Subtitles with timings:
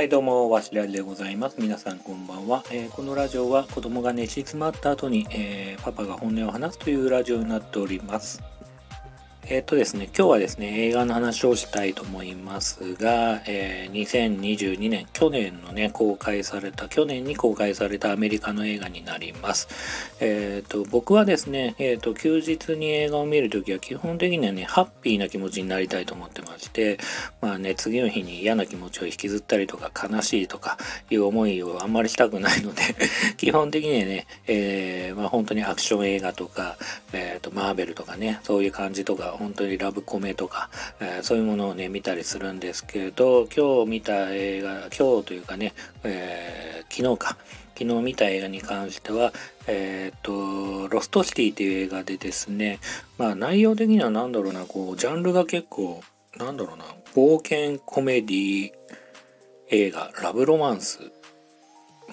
[0.00, 1.56] はい、どうも、わしらでございます。
[1.58, 2.64] 皆さんこんばんは。
[2.70, 8.42] えーこのラジオは子供が寝静まった後に、えーパパが本音を話すというラジオになっております。
[9.52, 19.66] えっ、とですね、今日はですね、映画の話をしたいと思いますが、えー2022年、去年のね、公開された、去年に公開されたアメリカの映画になります。
[20.20, 26.98] えっ、と、僕はですね、えっ、と、休日に映画を見るときは基本的にはね、ハッピーな気持ちになりたいと思ってまして、
[27.40, 30.78] まあね、次の日に嫌な気持ちを引きずったりとか、悲しいとか
[31.10, 32.82] いう思いをあんまりしたくないので、
[33.36, 36.76] 基本的にはね、えまあ本当にアクション映画とか、
[37.12, 40.68] えっ、と、マーベルとかね、そういう感じとか、本当にラブコメとか、
[41.00, 45.72] えーそういうものをね、見たりするんですけれど、今日見た映画、今日というかね、
[46.04, 47.36] えー昨日か、
[47.78, 49.32] 昨日見た映画に関しては、
[49.66, 52.80] えっ、と、ロストシティっていう映画でですね、
[53.16, 56.02] まあ内容的には何だろうな、こう、ジャンルが結構、
[56.36, 58.70] なんだろうな、冒険コメディ
[59.70, 60.98] 映画、ラブロマンス。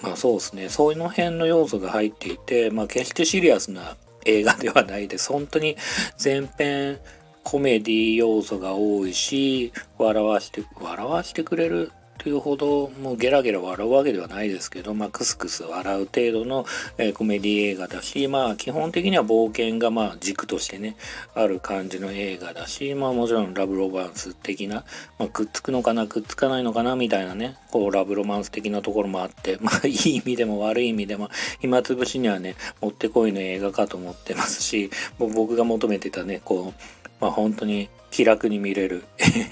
[0.00, 3.96] まあそうですね、そういうの辺の要素が入っていて、まあ決してシリアスな
[4.28, 5.32] 映画ではないです。
[5.32, 5.76] 本当に
[6.22, 6.98] 前編
[7.42, 16.66] コメディ要素が多いし、笑わして、笑わしてくれるというほど、もうゲラゲラ笑うわけではないですけど、まあクスクス笑う程度の、
[16.98, 20.96] えーコメディ映画だし、まあ基本的には冒険がまあ軸としてね、
[21.34, 24.84] ある感じの映画だし、まあもちろんラブロマンス的な、
[25.18, 31.30] まあくっつくのかな、くっつかないのかな、みたいなね、こうラブロマンス的なところもあって、まあ いい意味でも悪い意味でも、
[31.60, 39.04] 暇つぶしにはね、もってこいの映画かと思ってますし、僕が求めてたね、こう、まあ本当に気楽に見れる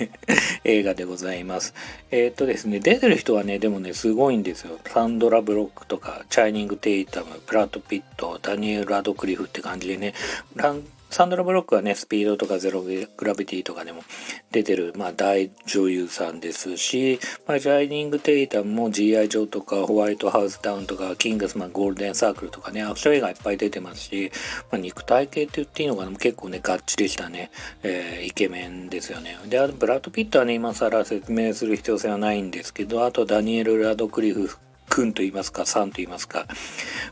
[0.65, 1.75] 映画でございます。
[2.11, 4.79] えーっとですね、出てる人はね、でもね、すごいんですよ。
[4.87, 10.15] サンドラ・ブロックとか、チャイニング・テイタム、プラット・ピット、ダニエル・ラドクリフって感じでね、
[10.55, 14.03] ランサンドラ・ブロックはね、スピードとかゼログラビティとかでも
[14.51, 19.29] 出てる、まあ、大女優さんですし、まあ、ジャイニング・テイタムも G.I.
[19.29, 24.31] ジョーとか、ホワイトハウス・ダウンとか、キングスマン・ゴールデン・サークルとかね、アクション映画いっぱい出てますし、
[24.71, 27.50] まあ、肉体系って言っていいのかな、結構ね、がっちりしたね、
[27.83, 29.38] えーイケメンですよね。
[29.47, 34.50] で、あとブラッド・ピットはね、今更説明する必要性はないんですけど、あとダニエル・ラドクリフ
[34.97, 36.47] 君と言いますか、さんと言いますか、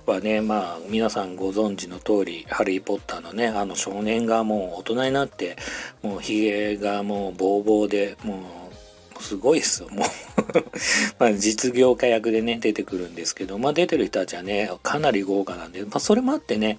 [0.06, 5.56] はね、まあ、皆さんご存知の通り、ハリー・ポッターのね、あの少年がもう大人になって、
[6.03, 8.41] もう髭がもうボーボーで、も
[9.19, 10.09] う、すごいっすよ、もう。
[11.21, 16.78] まあ、実業家役でね、出てくるんですけど、まあ、出てる人たちはね、かなり豪華なんで、まあ、それもあってね、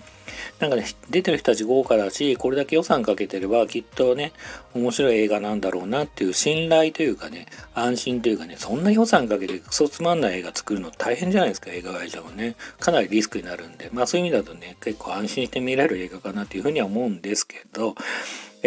[0.59, 4.31] なんかね、出てる人たち豪華だし、これだけ予算かけてれば、きっとね、
[4.73, 12.55] 面白い映画なんだろうなっていう信頼というかね、安心というかね、そんな予算かけてクソつまんない映画作るの大変じゃないですか、映画会社もね。
[12.79, 17.95] かなりリスクになるんで、まあそういう意味だとね、結構安心して見られる映画かなっていうふうには思うんですけど、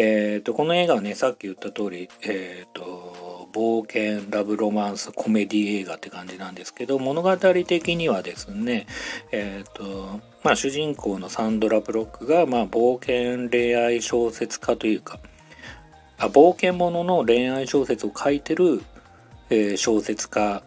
[0.00, 8.86] えっ、と、この映画はね、さっき言った通り、えっ、と、冒険、ラブロマンス、コメディ映画って感じなんですけど、物語的にはですね、
[9.32, 15.18] えっ、と、まあ主人公のサンドラ・ブロックが、まあ冒険恋愛小説家というか、
[16.16, 18.80] あ冒険者の恋愛小説を書いてる、
[19.50, 20.62] えー小説家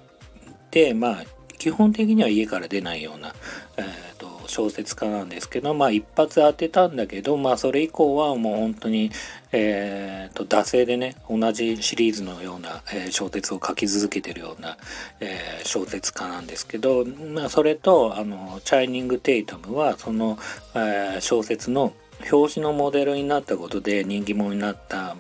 [0.72, 1.24] でまあ
[1.58, 3.34] 基本的には家から出ないような、
[3.78, 4.11] えー
[4.52, 9.12] 小説家なんですけどまあ一発当てたんだけどまあそれ以降はもう本当に
[9.52, 14.78] えーと惰性でね同じシリーズのような、えー小説を書き続けてるような、
[15.20, 20.38] えー小説家なんですけどまあそれとあのチャイニング・テイタムはその、
[20.76, 21.94] えー小説の
[22.32, 25.16] 表紙のモデルになったことで人気者になった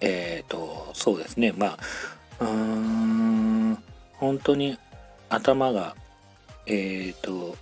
[0.00, 1.52] えっ、とそうですね。
[1.56, 1.78] まあ
[2.40, 3.78] うーん
[4.14, 4.78] 本当に
[5.28, 5.96] 頭が
[6.66, 7.56] えっ、と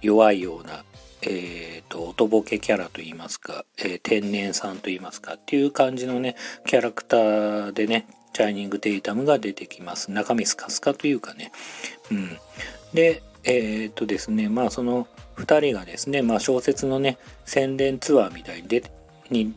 [0.00, 0.84] 弱いような
[1.22, 10.12] えー、と、おとぼけキャラといいますか、えー天然さんといいますかっていう感じのね、キャラクターでね、チャイニング・テイタムが出てきます。
[10.12, 11.50] 中身スカスカというかね。
[12.12, 12.38] うん。
[12.94, 18.92] で、えっ、とですね、まあその2人がですね、まあ小説のね、宣伝ツアーみたいに出て
[19.30, 19.54] に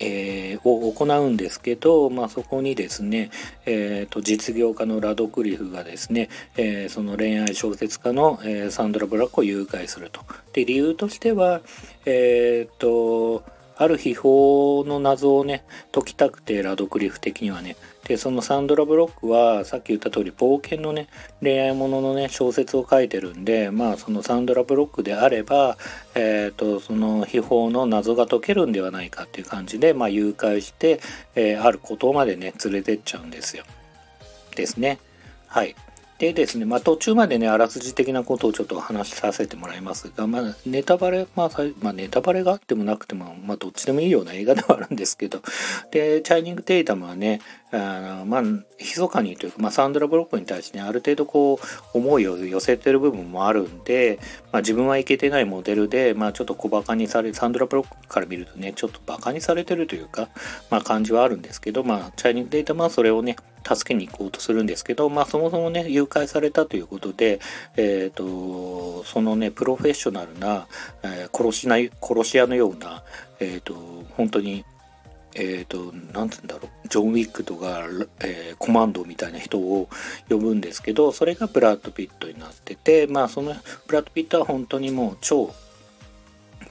[0.00, 3.30] えーを行うんですけど、まあ、そこにですね、
[3.66, 10.20] えーと実業家のラドクリフがですね、えーその恋愛小説家の、えーサンドラ・ブラックを誘拐すると。
[10.52, 11.60] で理由としては、
[12.04, 13.42] えーと
[13.78, 14.28] ある秘宝
[14.84, 17.76] の謎をね解きたくてラドクリフ的にはね。
[18.08, 21.08] でそのサンドラ・ブロックはさっき言った通り冒険のね
[21.42, 25.76] 恋愛もののね小説を書いてるんでまあそのサンドラ・ブロックであれば
[26.14, 31.00] えっ、とその秘宝の謎が解けるんではないかっていう感じでまあ誘拐して、
[31.34, 33.64] えーあることまでね連れてっちゃうんですよ。
[34.56, 34.98] ですね。
[35.46, 35.74] はい。
[36.18, 40.10] でですね、まあ、途中までね、あらすじ的なことをちょっと話しさせてもらいます。
[40.16, 41.50] が、まあ、ネタバレ、まあ、
[41.80, 45.40] まあ、ネタバレがあってもなくても、まあ、どっちでもいいような映画ではあるんですけど、
[45.92, 54.18] で、チャイニング・テイタムはね、あのまあ、密かにというか、まあ、サンドラ・ブロックに対してね、ある程度こう、思いを寄せてる部分もあるんで、
[54.50, 60.28] まあ、自分はいけてないモデルで、まあ、ちょっと小馬鹿にされ、サンドラ・ブロックから見るとね、ちょっと馬鹿にされてるというか、
[60.68, 63.36] まあ、感じはあるんですけど、まあ、チャイニング・テイタムはそれをね、
[63.66, 67.40] 助けに行こうとするんですけど、まあ、そもそもね誘拐されたということで、
[67.76, 70.66] えーと、そのねプロフェッショナルな、
[71.02, 73.02] えー、殺しない殺し屋のような、
[73.40, 73.74] えーと、
[74.16, 74.64] 本当に
[75.40, 77.86] えーと、なんて言うんだろうジョン・ウィックとか、
[78.20, 79.88] えー、コマンドみたいな人を
[80.28, 83.54] 呼ぶんですけどそれがブラッド・ピットになっててまあその
[83.86, 85.54] ブラッド・ピットは本当にもう超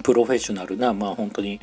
[0.04, 1.62] プロフェッショナルなまあ本当に、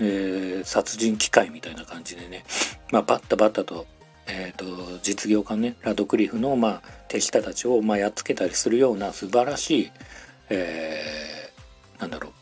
[0.00, 2.44] えー、殺人機械みたいな感じでね、
[2.90, 3.86] まあ、バッタバッタと
[4.26, 9.90] えーと、実業家ねラドクリフの、まあ、手下たちを、まあ、やっつけたりするような素晴らしい、
[10.50, 12.32] えー、なんだろう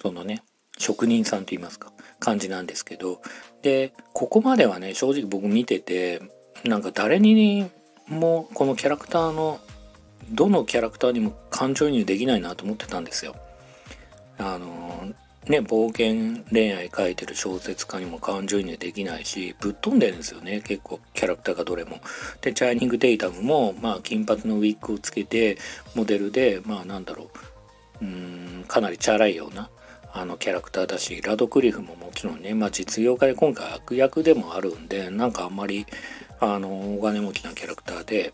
[0.00, 0.42] そのね
[0.78, 3.20] 職人さんと言いますか感じなんですけど
[3.62, 6.22] でここまではね正直僕見てて
[6.64, 7.68] なんか誰に
[8.08, 9.60] もこのキャラクターの
[10.30, 13.34] どのキャラクターにも感情移入できないなと思ってたんですよ。
[14.38, 15.12] あの
[15.48, 21.98] ね、冒険恋愛書いてる小説家にも感情移入できないしぶっ飛んでるんですよね結構キャラクターがどれも。
[22.40, 25.58] でチャイニング・デイタムも、まあ、金髪のウィッグをつけて
[25.96, 27.28] モデルでまあなんだろ
[28.00, 29.68] ううんかなりチャラいような
[30.12, 35.86] あのキャラクターだしラドクリフももちろんね、まあ、実業家で今回悪役でもあるんでなんかあんまり
[36.38, 38.32] あのお金持ちなキャラクターで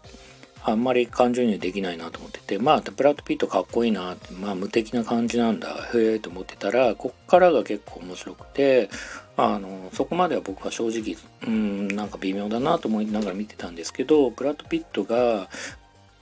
[0.64, 8.90] あんまり感情移入できないなと思っててまあブラッド・ピットかっこいいなってまあ無敵な感じなんだへえと思ってたらこっからが結構面白くて
[9.36, 11.16] あのそこまでは僕は正直
[11.46, 15.48] うんなんか微妙だなと思いながら見てたんですけどブラッド・ピットが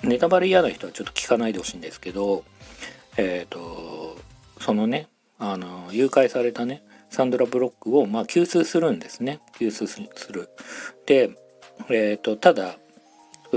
[0.02, 2.44] ネタバレ嫌な人はちょっと聞かないでほしいんですけど
[3.16, 4.18] えっ、ー、と
[4.60, 10.00] そのねあの誘拐されたねサンドラ・ブロックをまあ救出するんですね救出す
[10.32, 10.50] る。
[11.06, 11.30] で
[11.88, 12.76] えーとただ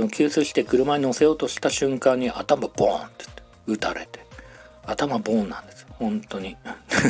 [0.07, 3.25] 救出して車に乗せようとした瞬間に頭ボーンって
[3.67, 4.19] 撃たれて。
[4.85, 5.85] 頭ボーンなんです。
[5.91, 6.55] 本当に。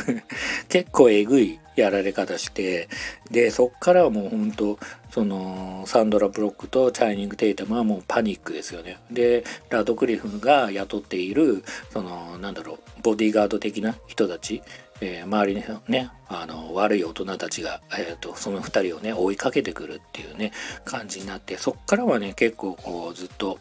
[0.68, 2.90] 結構えぐいやられ方して。
[3.32, 4.80] でそっからはもう本当
[5.12, 8.98] そのサンドラ・ブロックとチャイニング・テイタムはもうパニックですよね。
[9.12, 11.64] でラドクリフが雇っている
[11.94, 14.62] そのなんだろうボディーガード的な人たち
[15.02, 20.52] えー、周りのねあの悪い大人たちが、えーと、その2人をね追いかけてくるっていうね
[20.86, 23.60] 感じになってそっからはね結構こうずっと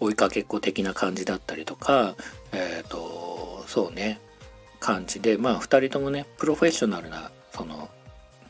[0.00, 2.14] 追いかけっこ的な感じだったりとか
[2.52, 4.18] えっ、ー、とそうね
[4.80, 7.88] 感じでまあ2人ともねプロフェッショナルなその、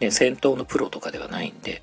[0.00, 1.82] ね、戦闘のプロとかではないんで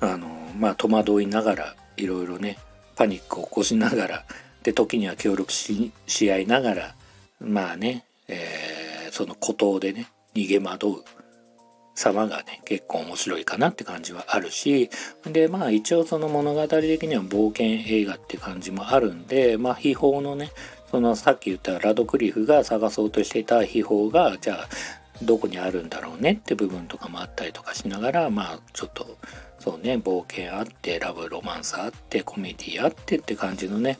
[0.00, 0.28] あの
[0.58, 2.58] まあ戸惑いながらいろいろね
[2.96, 4.24] パニックを起こしながら
[4.62, 5.92] で時には協力し
[6.30, 6.94] 合いながら
[7.40, 11.04] まあねえー、その孤島でね逃げ惑う
[11.94, 14.88] 様がね結構面白いかなって感じはあるし
[15.24, 20.50] でまあ一応その物語的には冒険映画って感じもあるんでまあ秘宝のね
[20.90, 24.68] そのさっき言ったラドクリフが探そうとしていた秘宝がじゃあ
[25.22, 29.18] どこにあるんだろうねって部分とかもあったりとかしながらまあちょっと
[29.58, 33.98] そうね冒険あってラブロマンスあってコメディあってって感じのね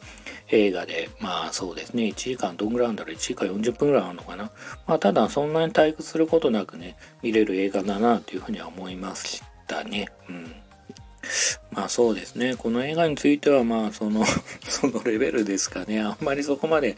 [0.48, 4.50] 映画でまあそうですね1時間どんぐらいあるんだろう1時間40分ぐらいあるのかな。
[4.86, 10.08] まあただそんなに退屈することなくね見れる映画だなというふうには思いましたね。
[10.28, 10.59] うん。
[11.70, 12.56] まあそうですね。
[12.56, 14.24] この映画についてはまあその
[14.68, 16.00] そのレベルですかね。
[16.00, 16.96] あんまりそこまで、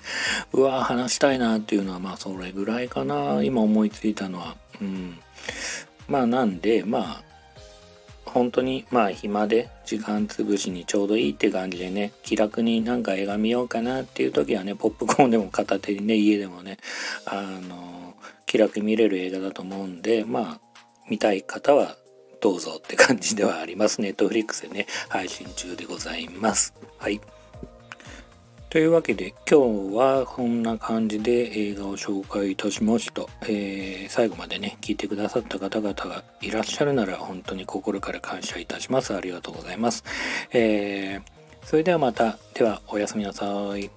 [0.53, 3.43] うわ話したいなっていうのはまあそれぐらいかな。
[3.43, 4.57] 今思いついたのは。
[4.81, 5.19] うん。
[6.09, 7.33] まあなんで、まあ
[8.33, 16.79] 本当にまあ暇で時間潰しにちょうどいいって感じでね気楽になんか映画見ようかなっていう時はねポップコーンでも片手にね家でもね
[17.27, 18.15] あの
[18.47, 20.61] 気楽に見れる映画だと思うんでまあ
[21.11, 21.97] 見たい方は
[22.43, 24.01] どうぞって感じではあります。
[24.01, 26.75] ネットフリックスでね配信中でございます。
[26.99, 27.21] はい。
[28.69, 40.05] というわけで今日はこんな感じで映画を紹介いたしました、えー、最後までね聞いてくださった方々がいらっしゃるなら本当に心から感謝いたしますありがとうございます、
[40.53, 41.23] えー、
[41.67, 43.45] それではまたではおやすみなさ
[43.77, 43.91] い